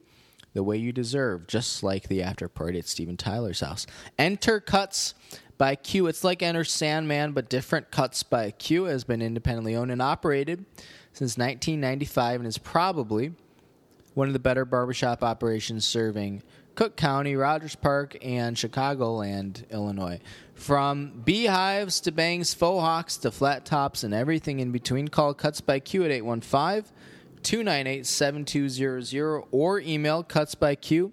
[0.55, 3.87] the way you deserve, just like the after party at Steven Tyler's house?
[4.19, 5.15] Enter Cuts
[5.59, 6.07] by Q.
[6.07, 7.91] It's like Enter Sandman, but different.
[7.91, 10.65] Cuts by Q has been independently owned and operated
[11.13, 13.33] since 1995 and is probably
[14.15, 16.43] one of the better barbershop operations serving
[16.79, 20.21] Cook County, Rogers Park, and Chicagoland, Illinois.
[20.55, 25.61] From beehives to bangs, faux hawks to flat tops, and everything in between, call Cuts
[25.61, 26.85] by Q at 815
[27.43, 31.13] 298 7200 or email cutsbyq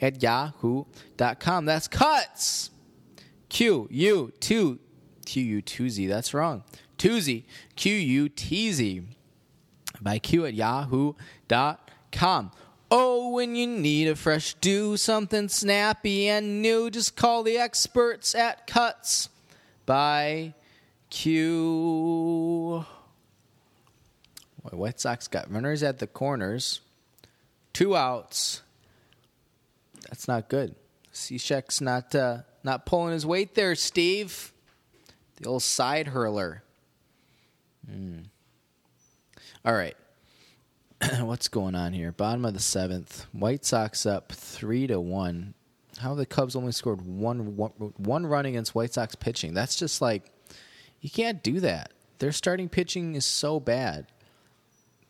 [0.00, 1.64] at yahoo.com.
[1.64, 2.70] That's Cuts!
[3.48, 4.78] Q U 2
[5.24, 6.06] Q U 2 Z.
[6.06, 6.62] That's wrong.
[6.98, 7.46] 2 Z.
[7.74, 9.02] Q U T Z.
[10.00, 12.50] By Q at yahoo.com.
[12.88, 18.34] Oh, when you need a fresh do, something snappy and new, just call the experts
[18.34, 19.28] at Cuts
[19.84, 20.54] by
[21.10, 22.84] Q.
[24.74, 26.80] White Sox got runners at the corners,
[27.72, 28.62] two outs.
[30.08, 30.74] That's not good.
[31.12, 34.52] Cishek's not uh, not pulling his weight there, Steve.
[35.36, 36.62] The old side hurler.
[37.90, 38.24] Mm.
[39.64, 39.96] All right.
[41.20, 42.12] what's going on here?
[42.12, 45.54] Bottom of the seventh, White Sox up three to one.
[45.98, 49.54] How the Cubs only scored one, one, one run against White Sox pitching?
[49.54, 50.30] That's just like
[51.00, 51.92] you can't do that.
[52.18, 54.06] Their starting pitching is so bad.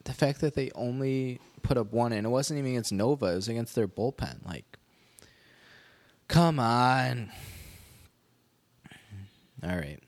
[0.07, 3.37] The fact that they only put up one, and it wasn't even against Nova; it
[3.37, 4.45] was against their bullpen.
[4.45, 4.65] Like,
[6.27, 7.31] come on.
[9.63, 10.01] All right,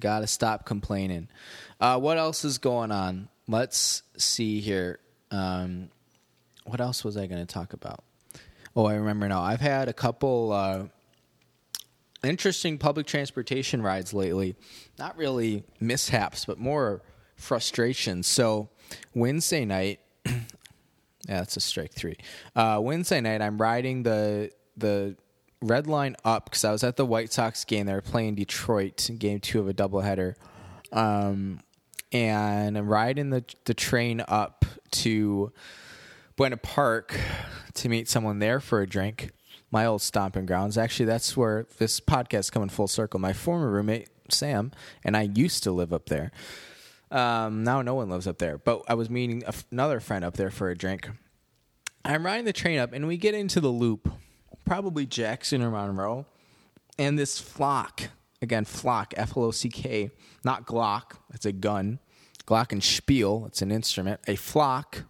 [0.00, 1.28] got to stop complaining.
[1.80, 3.28] Uh, what else is going on?
[3.48, 5.00] let's see here.
[5.30, 5.88] Um,
[6.64, 8.04] what else was I going to talk about?
[8.76, 9.40] Oh, I remember now.
[9.40, 10.84] I've had a couple uh,
[12.22, 14.54] interesting public transportation rides lately.
[14.98, 17.02] Not really mishaps, but more
[17.36, 18.22] frustration.
[18.22, 18.68] So
[19.14, 20.34] Wednesday night, yeah,
[21.26, 22.16] that's a strike three.
[22.54, 25.16] Uh, Wednesday night, I'm riding the the
[25.60, 27.86] red line up because I was at the White Sox game.
[27.86, 30.34] They were playing Detroit, game two of a doubleheader.
[30.92, 31.60] Um,
[32.12, 35.52] and I'm riding the the train up to
[36.36, 37.18] Buena Park
[37.74, 39.30] to meet someone there for a drink.
[39.70, 40.78] My old stomping grounds.
[40.78, 43.20] Actually, that's where this podcast coming full circle.
[43.20, 44.72] My former roommate Sam
[45.04, 46.32] and I used to live up there.
[47.10, 50.50] Um, now no one lives up there, but I was meeting another friend up there
[50.50, 51.08] for a drink.
[52.04, 54.10] I'm riding the train up, and we get into the loop,
[54.64, 56.26] probably Jackson or Monroe,
[56.98, 58.08] and this flock
[58.40, 60.10] again, flock, F L O C K,
[60.44, 61.98] not Glock, it's a gun.
[62.46, 64.20] Glockenspiel, it's an instrument.
[64.26, 65.04] A flock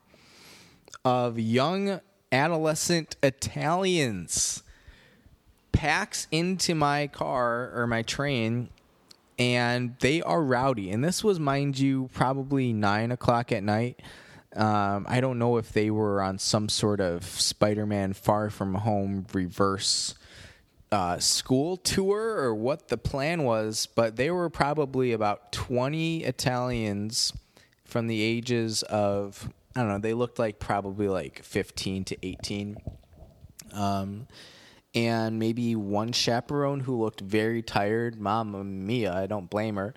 [1.04, 2.00] of young
[2.32, 4.64] adolescent Italians
[5.70, 8.70] packs into my car or my train
[9.38, 10.90] and they are rowdy.
[10.90, 14.00] And this was, mind you, probably nine o'clock at night.
[14.56, 18.74] Um, I don't know if they were on some sort of Spider Man Far From
[18.74, 20.14] Home reverse
[20.90, 27.32] uh, school tour or what the plan was, but they were probably about 20 Italians
[27.84, 32.78] from the ages of, I don't know, they looked like probably like 15 to 18.
[33.74, 34.26] Um,
[34.94, 38.20] and maybe one chaperone who looked very tired.
[38.20, 39.94] Mamma mia, I don't blame her.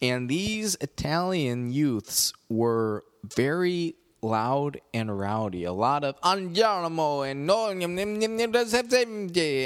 [0.00, 5.64] And these Italian youths were very loud and rowdy.
[5.64, 7.68] A lot of andiamo and no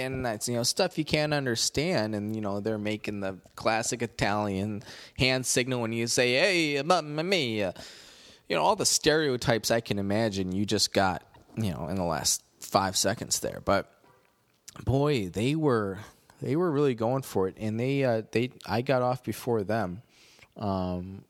[0.00, 2.14] and that's you know stuff you can't understand.
[2.14, 4.82] And you know they're making the classic Italian
[5.18, 7.74] hand signal when you say "Hey, mamma mia."
[8.48, 10.52] You know all the stereotypes I can imagine.
[10.52, 11.22] You just got
[11.56, 13.91] you know in the last five seconds there, but
[14.84, 15.98] boy, they were
[16.40, 20.02] they were really going for it, and they uh, they I got off before them.
[20.56, 21.24] Um,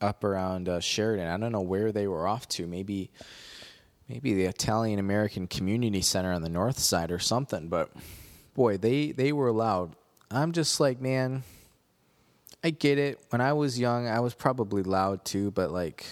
[0.00, 1.26] up around uh, Sheridan.
[1.26, 2.66] I don't know where they were off to.
[2.66, 3.10] Maybe
[4.08, 7.68] maybe the Italian American Community Center on the north side or something.
[7.68, 7.90] But
[8.54, 9.94] boy, they they were loud.
[10.30, 11.42] I'm just like, man,
[12.62, 13.18] I get it.
[13.30, 16.06] When I was young, I was probably loud too, but like.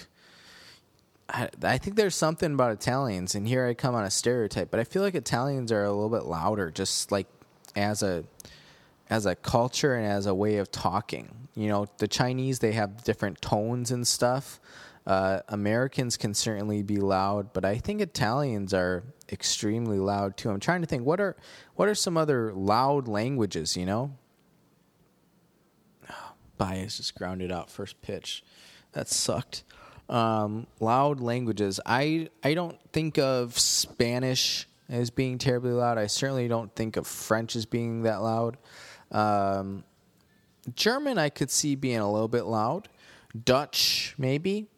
[1.29, 4.79] I, I think there's something about Italians, and here I come on a stereotype, but
[4.81, 7.27] I feel like Italians are a little bit louder, just like
[7.75, 8.25] as a
[9.09, 11.49] as a culture and as a way of talking.
[11.55, 14.61] You know, the Chinese they have different tones and stuff.
[15.07, 20.51] Uh, Americans can certainly be loud, but I think Italians are extremely loud too.
[20.51, 21.37] I'm trying to think what are
[21.75, 23.77] what are some other loud languages.
[23.77, 24.17] You know,
[26.11, 28.45] oh, Baez just grounded out first pitch.
[28.93, 29.62] That sucked.
[30.09, 31.81] Um, loud languages.
[31.85, 35.99] I I don't think of Spanish as being terribly loud.
[35.99, 38.57] I certainly don't think of French as being that loud.
[39.11, 39.85] Um,
[40.75, 42.88] German, I could see being a little bit loud.
[43.45, 44.69] Dutch, maybe.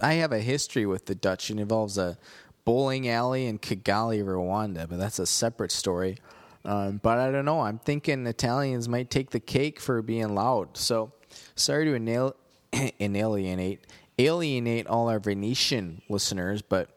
[0.00, 1.50] I have a history with the Dutch.
[1.50, 2.18] It involves a
[2.64, 6.18] bowling alley in Kigali, Rwanda, but that's a separate story.
[6.64, 7.60] Um, but I don't know.
[7.60, 10.76] I'm thinking Italians might take the cake for being loud.
[10.76, 11.12] So
[11.54, 12.34] sorry to inal-
[13.00, 13.86] alienate
[14.18, 16.90] alienate all our Venetian listeners, but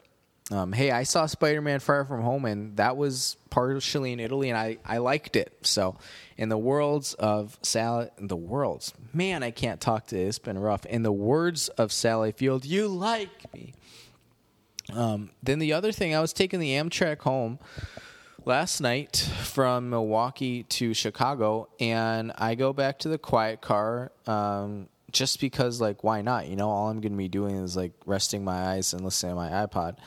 [0.52, 4.50] um, hey, I saw Spider Man Far From Home, and that was partially in Italy,
[4.50, 5.56] and I, I liked it.
[5.62, 5.98] So,
[6.38, 10.58] in the worlds of Sally, in the worlds, man, I can't talk to It's been
[10.58, 10.86] rough.
[10.86, 13.74] In the words of Sally Field, you like me.
[14.92, 17.60] Um, then the other thing, I was taking the Amtrak home
[18.44, 24.12] last night from Milwaukee to Chicago, and I go back to the quiet car.
[24.26, 26.48] Um, just because, like, why not?
[26.48, 29.32] You know, all I'm going to be doing is like resting my eyes and listening
[29.32, 29.98] to my iPod.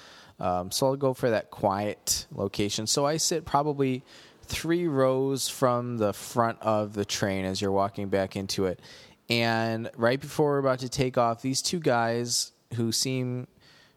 [0.41, 2.87] Um, so I'll go for that quiet location.
[2.87, 4.03] So I sit probably
[4.43, 8.81] three rows from the front of the train as you're walking back into it.
[9.29, 13.47] And right before we're about to take off, these two guys who seem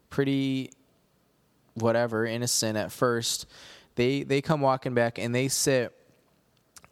[0.08, 0.70] pretty
[1.74, 3.46] whatever innocent at first,
[3.96, 5.95] they they come walking back and they sit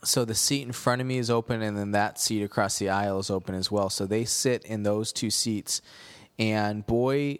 [0.04, 2.88] so the seat in front of me is open and then that seat across the
[2.88, 3.90] aisle is open as well.
[3.90, 5.80] So they sit in those two seats.
[6.38, 7.38] And boy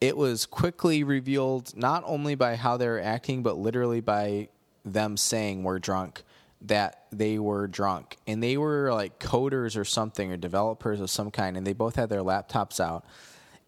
[0.00, 4.48] it was quickly revealed not only by how they were acting, but literally by
[4.84, 6.22] them saying we're drunk
[6.62, 8.16] that they were drunk.
[8.26, 11.96] And they were like coders or something or developers of some kind and they both
[11.96, 13.04] had their laptops out.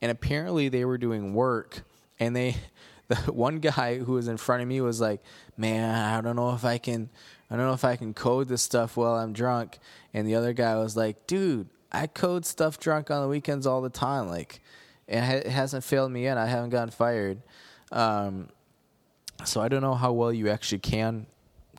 [0.00, 1.82] And apparently they were doing work
[2.18, 2.58] and they the
[3.26, 5.22] one guy who was in front of me was like
[5.56, 7.10] man i don't know if i can
[7.50, 9.78] i don't know if i can code this stuff while i'm drunk
[10.14, 13.80] and the other guy was like dude i code stuff drunk on the weekends all
[13.80, 14.60] the time like
[15.12, 16.38] it hasn't failed me yet.
[16.38, 17.42] I haven't gotten fired.
[17.90, 18.48] Um,
[19.44, 21.26] so I don't know how well you actually can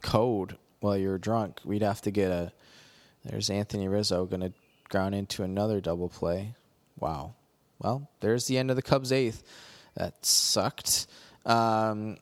[0.02, 1.60] code while you're drunk.
[1.64, 2.52] We'd have to get a.
[3.24, 4.54] There's Anthony Rizzo going to
[4.90, 6.56] ground into another double play.
[7.00, 7.36] Wow.
[7.80, 9.44] Well, there's the end of the Cubs' eighth.
[9.96, 11.08] That sucked.
[11.46, 12.18] Um,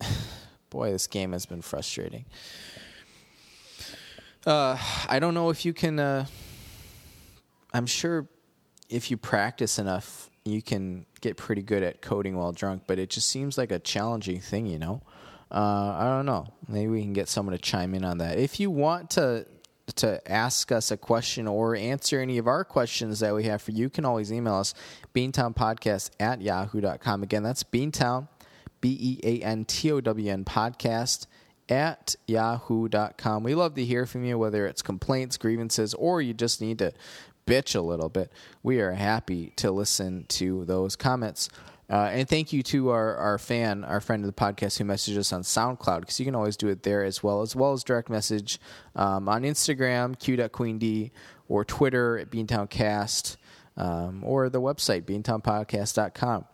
[0.70, 2.24] boy, this game has been frustrating.
[4.46, 5.98] Uh, I don't know if you can.
[5.98, 6.26] Uh,
[7.72, 8.26] I'm sure
[8.88, 13.10] if you practice enough, you can get pretty good at coding while drunk, but it
[13.10, 15.02] just seems like a challenging thing, you know.
[15.50, 16.46] Uh, I don't know.
[16.68, 18.38] Maybe we can get someone to chime in on that.
[18.38, 19.46] If you want to
[19.96, 23.72] to ask us a question or answer any of our questions that we have for
[23.72, 24.72] you, you can always email us
[25.14, 27.24] beantownpodcast at yahoo.com.
[27.24, 28.28] Again, that's beantown,
[28.80, 31.26] B E A N T O W N podcast
[31.68, 33.44] at yahoo.com.
[33.44, 36.92] We love to hear from you, whether it's complaints, grievances, or you just need to
[37.50, 41.48] bitch a little bit, we are happy to listen to those comments.
[41.88, 45.18] Uh, and thank you to our, our fan, our friend of the podcast who messaged
[45.18, 47.82] us on SoundCloud, because you can always do it there as well, as well as
[47.82, 48.60] direct message
[48.94, 51.10] um, on Instagram, q.queend,
[51.48, 53.36] or Twitter at BeantownCast,
[53.76, 56.44] um, or the website, beantownpodcast.com.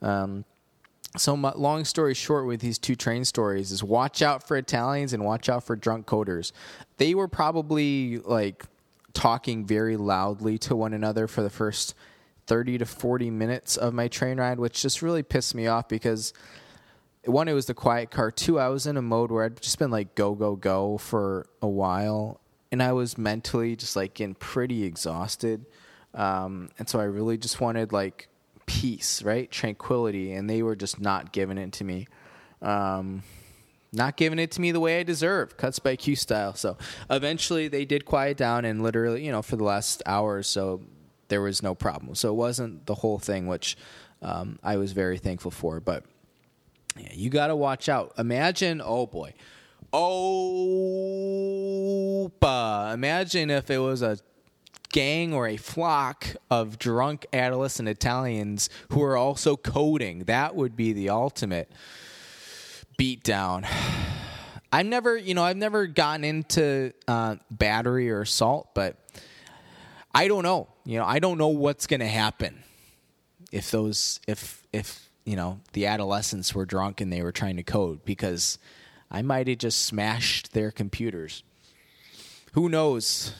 [0.00, 0.44] Um,
[1.16, 5.12] so, my, long story short, with these two train stories, is watch out for Italians
[5.12, 6.50] and watch out for drunk coders.
[6.96, 8.64] They were probably like
[9.12, 11.94] talking very loudly to one another for the first
[12.46, 16.32] 30 to 40 minutes of my train ride, which just really pissed me off because
[17.24, 18.30] one, it was the quiet car.
[18.30, 21.46] Two, I was in a mode where I'd just been like go, go, go for
[21.62, 22.40] a while.
[22.70, 25.64] And I was mentally just like getting pretty exhausted.
[26.12, 28.28] Um, and so I really just wanted like
[28.66, 29.50] peace, right?
[29.50, 30.32] Tranquility.
[30.32, 32.06] And they were just not giving it to me.
[32.62, 33.22] Um,
[33.92, 36.54] not giving it to me the way I deserve, cuts by Q style.
[36.54, 36.76] So
[37.08, 40.82] eventually they did quiet down, and literally, you know, for the last hour or so,
[41.28, 42.14] there was no problem.
[42.14, 43.76] So it wasn't the whole thing, which
[44.20, 45.80] um, I was very thankful for.
[45.80, 46.04] But
[46.96, 48.12] yeah, you got to watch out.
[48.18, 49.34] Imagine, oh boy,
[49.92, 52.30] oh,
[52.92, 54.18] imagine if it was a
[54.94, 60.20] gang or a flock of drunk adolescent Italians who are also coding.
[60.20, 61.68] That would be the ultimate
[62.96, 63.66] beat down.
[64.72, 68.96] I've never, you know, I've never gotten into uh, battery or assault, but
[70.14, 70.68] I don't know.
[70.84, 72.62] You know, I don't know what's going to happen
[73.50, 77.64] if those, if if you know, the adolescents were drunk and they were trying to
[77.64, 78.58] code because
[79.10, 81.42] I might have just smashed their computers.
[82.52, 83.32] Who knows?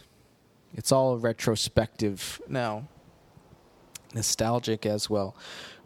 [0.74, 2.88] It's all retrospective now,
[4.12, 5.36] nostalgic as well.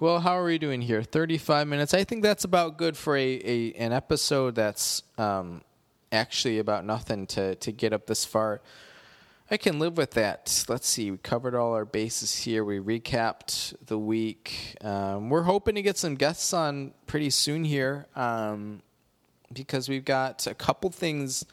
[0.01, 1.03] Well, how are we doing here?
[1.03, 1.93] 35 minutes.
[1.93, 5.63] I think that's about good for a, a an episode that's um,
[6.11, 8.63] actually about nothing to, to get up this far.
[9.51, 10.65] I can live with that.
[10.69, 11.11] Let's see.
[11.11, 12.65] We covered all our bases here.
[12.65, 14.77] We recapped the week.
[14.83, 18.83] Um, we're hoping to get some guests on pretty soon here um,
[19.53, 21.47] because we've got a couple things,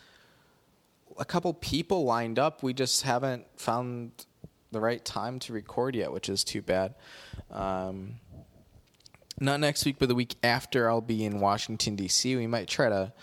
[1.18, 2.63] a couple people lined up.
[2.63, 4.26] We just haven't found
[4.72, 6.95] the right time to record yet, which is too bad.
[7.51, 8.16] Um,
[9.39, 12.36] not next week, but the week after, I'll be in Washington D.C.
[12.36, 13.13] We might try to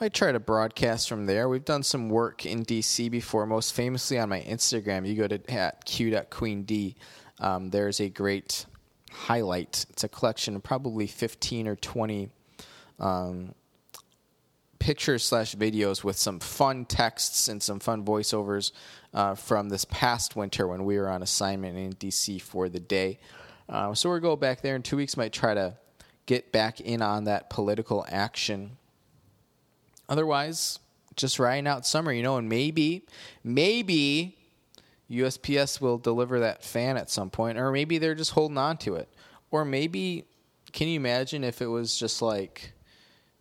[0.00, 1.48] might try to broadcast from there.
[1.48, 5.08] We've done some work in DC before, most famously on my Instagram.
[5.08, 6.94] You go to at q.queend.
[7.40, 8.66] Um, there's a great
[9.10, 9.86] highlight.
[9.90, 12.28] It's a collection of probably 15 or 20
[13.00, 13.54] um,
[14.86, 18.72] pictures slash videos with some fun texts and some fun voiceovers
[19.12, 23.18] uh, from this past winter when we were on assignment in DC for the day.
[23.68, 25.16] Uh, so we'll go back there in two weeks.
[25.16, 25.76] Might try to
[26.26, 28.76] get back in on that political action
[30.08, 30.78] Otherwise,
[31.16, 33.04] just riding out summer, you know, and maybe,
[33.42, 34.36] maybe
[35.10, 38.94] USPS will deliver that fan at some point, or maybe they're just holding on to
[38.94, 39.08] it.
[39.50, 40.24] Or maybe,
[40.72, 42.72] can you imagine if it was just like,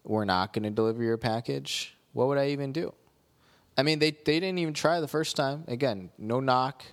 [0.05, 1.95] we're not going to deliver your package?
[2.13, 2.93] What would I even do?
[3.77, 5.65] I mean, they, they didn't even try the first time.
[5.67, 6.83] Again, no knock,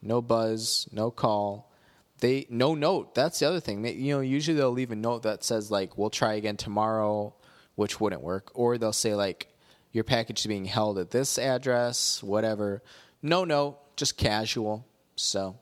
[0.00, 1.70] no buzz, no call.
[2.20, 3.14] They no note.
[3.14, 3.82] That's the other thing.
[3.82, 7.34] They, you know, usually they'll leave a note that says like, "We'll try again tomorrow,"
[7.76, 8.50] which wouldn't work.
[8.54, 9.48] Or they'll say like
[9.92, 12.82] your package is being held at this address, whatever.
[13.22, 14.86] No, no, just casual.
[15.16, 15.56] So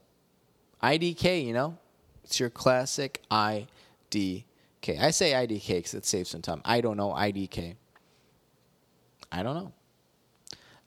[0.83, 1.79] IDK, you know,
[2.25, 4.45] it's your classic IDK.
[4.87, 6.63] I say IDK because it saves some time.
[6.65, 7.77] I don't know IDK.
[9.31, 9.55] I don't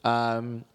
[0.04, 0.10] know.
[0.10, 0.66] Um,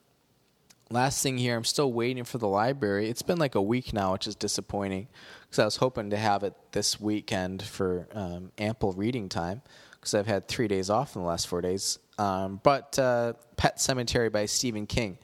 [0.90, 3.08] last thing here, I'm still waiting for the library.
[3.08, 5.08] It's been like a week now, which is disappointing
[5.42, 9.62] because I was hoping to have it this weekend for um, ample reading time
[9.92, 11.98] because I've had three days off in the last four days.
[12.18, 15.18] Um, but uh, Pet Sematary by Stephen King.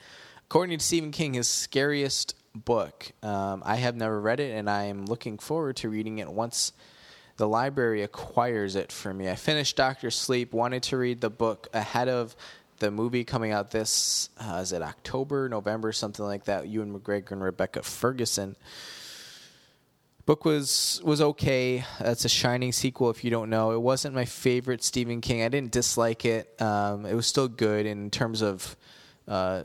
[0.47, 3.12] According to Stephen King, his scariest book.
[3.22, 6.72] Um, I have never read it, and I am looking forward to reading it once
[7.43, 9.28] the library acquires it for me.
[9.28, 12.36] I finished Doctor Sleep, wanted to read the book ahead of
[12.78, 16.68] the movie coming out this, uh, is it October, November, something like that?
[16.68, 18.55] Ewan McGregor and Rebecca Ferguson
[20.24, 21.84] book was was okay.
[21.99, 23.11] That's a shining sequel.
[23.11, 25.43] If you don't know, it wasn't my favorite Stephen King.
[25.43, 26.62] I didn't dislike it.
[26.62, 28.76] Um, it was still good in terms of,
[29.26, 29.64] uh,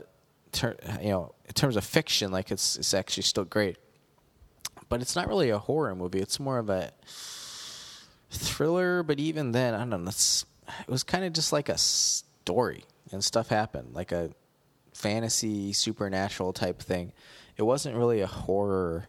[0.50, 2.32] ter- you know, in terms of fiction.
[2.32, 3.76] Like it's it's actually still great.
[4.88, 6.18] But it's not really a horror movie.
[6.18, 6.90] It's more of a
[8.30, 9.02] thriller.
[9.02, 10.10] But even then, I don't know.
[10.10, 14.30] It was kind of just like a story, and stuff happened, like a
[14.92, 17.12] fantasy supernatural type thing.
[17.56, 19.08] It wasn't really a horror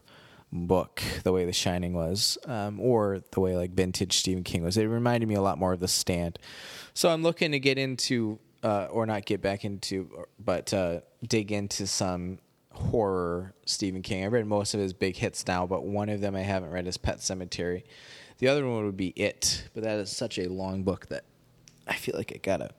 [0.52, 4.76] book the way The Shining was, um, or the way like vintage Stephen King was.
[4.76, 6.38] It reminded me a lot more of The Stand.
[6.94, 11.52] So I'm looking to get into, uh, or not get back into, but uh, dig
[11.52, 12.38] into some
[12.80, 14.24] horror Stephen King.
[14.24, 16.86] I read most of his big hits now, but one of them I haven't read
[16.86, 17.84] is Pet Sematary.
[18.38, 21.24] The other one would be It, but that is such a long book that
[21.86, 22.70] I feel like I gotta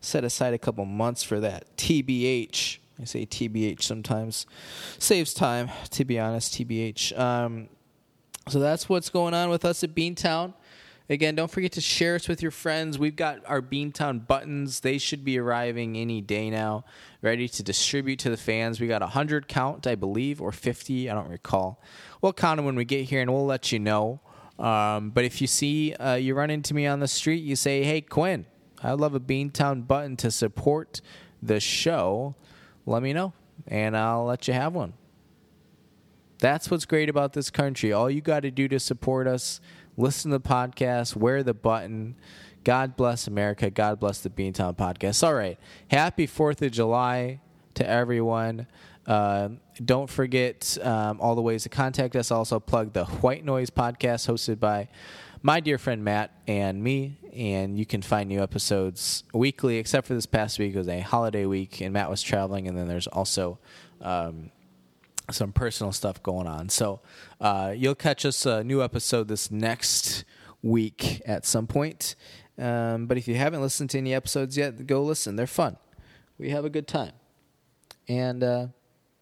[0.00, 1.76] set aside a couple months for that.
[1.76, 2.78] TBH.
[3.00, 4.46] I say TBH sometimes.
[4.98, 7.18] Saves time, to be honest, TBH.
[7.18, 7.68] Um,
[8.48, 10.54] so that's what's going on with us at Beantown.
[11.10, 12.98] Again, don't forget to share us with your friends.
[12.98, 14.80] We've got our Beantown buttons.
[14.80, 16.84] They should be arriving any day now,
[17.22, 18.80] ready to distribute to the fans.
[18.80, 21.08] We got a 100 count, I believe, or 50.
[21.08, 21.82] I don't recall.
[22.20, 24.20] We'll count when we get here, and we'll let you know.
[24.58, 27.84] Um, but if you see, uh, you run into me on the street, you say,
[27.84, 28.44] hey, Quinn,
[28.82, 31.00] I'd love a Beantown button to support
[31.40, 32.34] the show
[32.88, 33.32] let me know
[33.66, 34.94] and I'll let you have one.
[36.38, 37.92] That's what's great about this country.
[37.92, 39.60] All you got to do to support us,
[39.98, 42.14] listen to the podcast, wear the button.
[42.64, 43.68] God bless America.
[43.68, 45.26] God bless the Beantown podcast.
[45.26, 45.58] All right.
[45.90, 47.40] Happy 4th of July
[47.74, 48.66] to everyone.
[49.06, 49.50] Uh,
[49.84, 52.30] don't forget um, all the ways to contact us.
[52.30, 54.88] Also, plug the White Noise podcast hosted by
[55.42, 57.18] my dear friend Matt and me.
[57.32, 60.74] And you can find new episodes weekly, except for this past week.
[60.74, 62.68] It was a holiday week, and Matt was traveling.
[62.68, 63.58] And then there's also
[64.00, 64.50] um,
[65.30, 66.68] some personal stuff going on.
[66.68, 67.00] So
[67.40, 70.24] uh, you'll catch us a new episode this next
[70.62, 72.14] week at some point.
[72.58, 75.36] Um, but if you haven't listened to any episodes yet, go listen.
[75.36, 75.76] They're fun.
[76.38, 77.12] We have a good time.
[78.08, 78.66] And uh,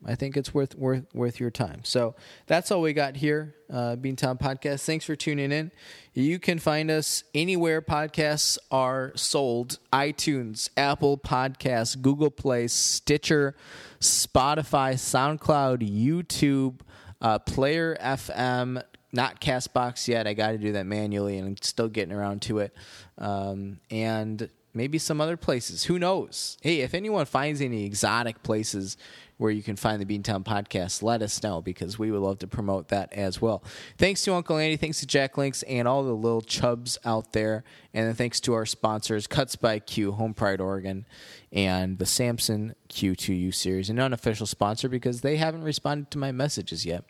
[0.07, 1.81] I think it's worth worth worth your time.
[1.83, 2.15] So
[2.47, 4.85] that's all we got here, uh, Beantown Podcast.
[4.85, 5.73] Thanks for tuning in.
[6.15, 13.57] You can find us anywhere podcasts are sold: iTunes, Apple Podcasts, Google Play, Stitcher,
[14.01, 16.81] Spotify, SoundCloud, YouTube,
[17.21, 18.83] uh, Player FM.
[19.13, 20.27] Not Castbox yet.
[20.27, 22.75] I got to do that manually, and I'm still getting around to it.
[23.19, 25.85] Um, and maybe some other places.
[25.85, 26.59] Who knows?
[26.61, 28.99] Hey, if anyone finds any exotic places
[29.39, 32.47] where you can find the Beantown podcast, let us know because we would love to
[32.47, 33.63] promote that as well.
[33.99, 37.63] Thanks to Uncle Andy, thanks to Jack Links, and all the little chubs out there.
[37.93, 41.07] And then thanks to our sponsors, Cuts by Q, Home Pride Oregon,
[41.53, 46.87] and the Samson Q2U series, an unofficial sponsor because they haven't responded to my messages
[46.87, 47.05] yet.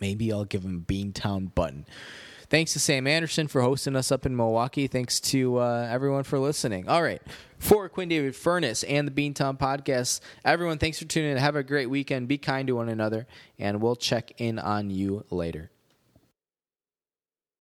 [0.00, 1.84] Maybe I'll give them Beantown button.
[2.50, 4.88] Thanks to Sam Anderson for hosting us up in Milwaukee.
[4.88, 6.88] Thanks to uh, everyone for listening.
[6.88, 7.22] All right.
[7.58, 11.36] For Quinn David Furness and the Beantown Podcast, everyone, thanks for tuning in.
[11.36, 12.26] Have a great weekend.
[12.26, 13.28] Be kind to one another,
[13.58, 15.70] and we'll check in on you later.